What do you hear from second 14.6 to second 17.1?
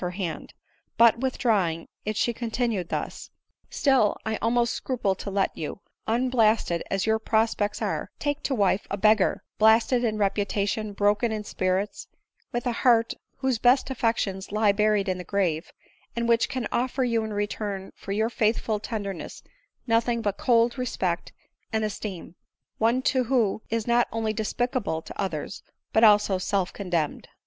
buried in the grave, and which can offer